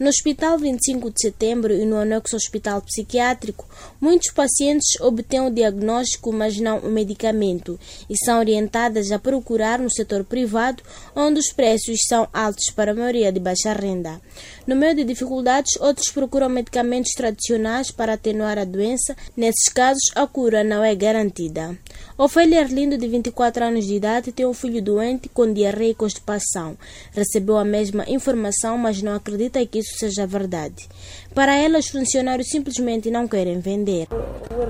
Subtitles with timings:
[0.00, 3.68] No Hospital 25 de Setembro e no anexo Hospital Psiquiátrico,
[4.00, 7.78] muitos pacientes obtêm o diagnóstico, mas não o medicamento,
[8.08, 10.82] e são orientadas a procurar no setor privado,
[11.14, 14.18] onde os preços são altos para a maioria de baixa renda.
[14.66, 19.14] No meio de dificuldades, outros procuram medicamentos tradicionais para atenuar a doença.
[19.36, 21.76] Nesses casos, a cura não é garantida.
[22.16, 26.78] Ofélia Arlindo, de 24 anos de idade, tem um filho doente com diarreia e constipação.
[27.12, 30.88] Recebeu a mesma informação, mas não acredita que isso seja verdade.
[31.34, 34.06] Para ela, os funcionários simplesmente não querem vender.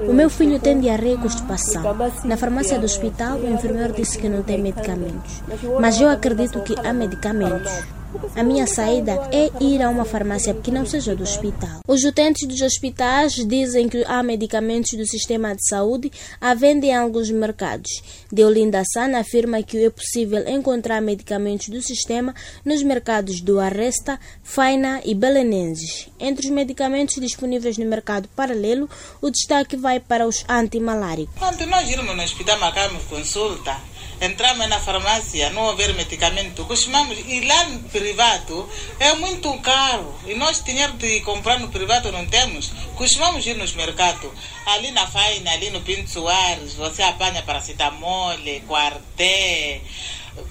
[0.08, 1.82] O meu filho tem diarreia e constipação.
[2.24, 5.42] Na farmácia do hospital, o enfermeiro disse que não tem medicamentos.
[5.80, 7.99] Mas eu acredito que há medicamentos.
[8.34, 11.80] A minha saída é ir a uma farmácia que não seja do hospital.
[11.86, 16.10] Os utentes dos hospitais dizem que há medicamentos do sistema de saúde
[16.40, 17.90] à venda em alguns mercados.
[18.32, 22.34] Deolinda Sana afirma que é possível encontrar medicamentos do sistema
[22.64, 26.08] nos mercados do Arresta, Faina e Belenenses.
[26.18, 28.88] Entre os medicamentos disponíveis no mercado paralelo,
[29.20, 31.34] o destaque vai para os antimaláricos.
[31.38, 33.76] Quando nós irmos no hospital marcarmos consulta,
[34.20, 37.64] entramos na farmácia, não houver medicamento, costumamos ir lá
[38.00, 38.66] privado,
[38.98, 40.14] é muito caro.
[40.26, 44.32] E nós dinheiro de comprar no privado não temos, costumamos ir nos mercados.
[44.64, 48.32] Ali na Faina, ali no Pinto Soares, você apanha paracetamol,
[48.66, 49.82] quarté,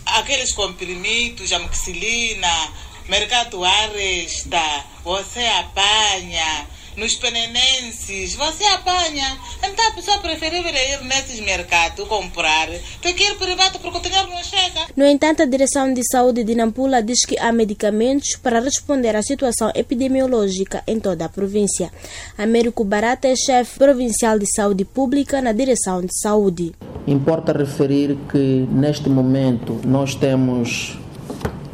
[0.05, 2.71] aqueles comprimidos, amoxicilina,
[3.07, 6.67] mercado Aresta, você apanha
[6.99, 9.37] nos penenenses, você apanha.
[9.63, 14.29] Então a pessoa preferível ir nesses mercados comprar do que ir privado porque o dinheiro
[14.29, 14.87] não chega.
[14.95, 19.23] No entanto, a Direção de Saúde de Nampula diz que há medicamentos para responder à
[19.23, 21.91] situação epidemiológica em toda a província.
[22.37, 26.73] Américo Barata é chefe provincial de saúde pública na Direção de Saúde.
[27.07, 30.97] Importa referir que neste momento nós temos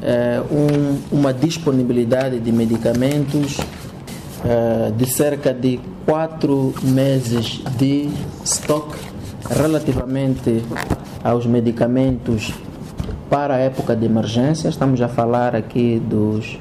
[0.01, 3.57] é, um, uma disponibilidade de medicamentos
[4.45, 8.09] uh, de cerca de quatro meses de
[8.43, 8.97] estoque
[9.49, 10.63] relativamente
[11.23, 12.53] aos medicamentos
[13.29, 14.69] para a época de emergência.
[14.69, 16.59] Estamos a falar aqui dos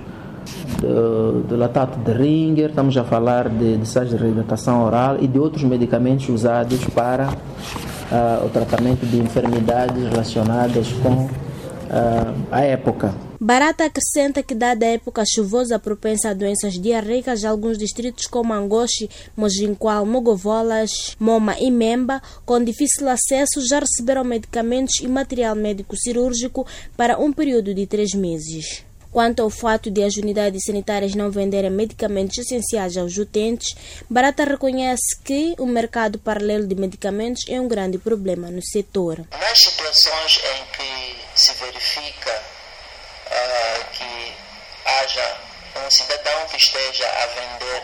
[0.80, 5.26] do, do latato de Ringer, estamos a falar de, de sais de reidratação oral e
[5.26, 11.28] de outros medicamentos usados para uh, o tratamento de enfermidades relacionadas com
[11.84, 13.14] uh, a época.
[13.40, 19.10] Barata acrescenta que, dada a época chuvosa propensa a doenças diarreicas, alguns distritos como Angoche,
[19.36, 26.66] Mojinqual, Mogovolas, Moma e Memba, com difícil acesso, já receberam medicamentos e material médico cirúrgico
[26.96, 28.84] para um período de três meses.
[29.14, 33.72] Quanto ao fato de as unidades sanitárias não venderem medicamentos essenciais aos utentes,
[34.10, 39.24] Barata reconhece que o mercado paralelo de medicamentos é um grande problema no setor.
[39.30, 41.03] Nas situações em que
[41.44, 42.42] se verifica
[43.26, 44.34] uh, que
[44.86, 45.36] haja
[45.76, 47.82] um cidadão que esteja a vender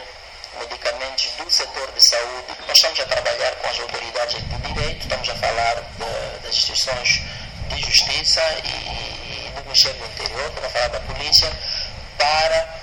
[0.61, 2.57] medicamentos do setor de saúde.
[2.67, 7.21] Nós estamos a trabalhar com as autoridades de direito, estamos a falar de, das instituições
[7.69, 11.53] de justiça e, e do Ministério do Interior, estamos a falar da polícia,
[12.17, 12.81] para,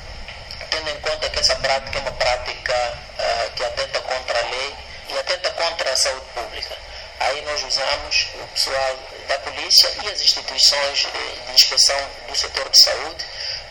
[0.69, 2.73] tendo em conta que essa prática é uma prática
[3.17, 4.75] uh, que atenta contra a lei
[5.09, 6.77] e atenta contra a saúde pública.
[7.19, 8.95] Aí nós usamos o pessoal
[9.27, 10.99] da polícia e as instituições
[11.45, 13.25] de inspeção do setor de saúde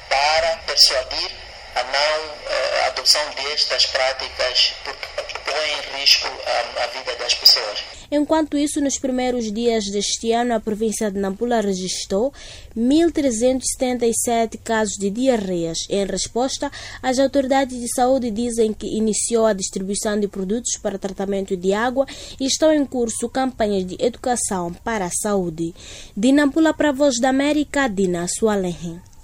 [0.08, 1.30] para persuadir
[1.74, 7.34] a não eh, a adoção destas práticas porque põe em risco a, a vida das
[7.34, 7.82] pessoas.
[8.10, 12.32] Enquanto isso, nos primeiros dias deste ano, a província de Nampula registrou
[12.76, 15.78] 1.377 casos de diarreias.
[15.88, 16.70] Em resposta,
[17.02, 22.06] as autoridades de saúde dizem que iniciou a distribuição de produtos para tratamento de água
[22.40, 25.74] e estão em curso campanhas de educação para a saúde.
[26.16, 29.06] De Nampula para a Voz da América, Dina Sualenhen.